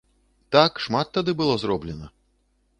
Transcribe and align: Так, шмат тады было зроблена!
Так, 0.55 0.81
шмат 0.85 1.13
тады 1.19 1.37
было 1.43 1.61
зроблена! 1.67 2.13